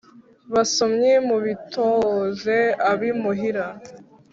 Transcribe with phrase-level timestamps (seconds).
[0.53, 2.59] Basomyi mubitoze
[2.89, 3.65] ab’imuhira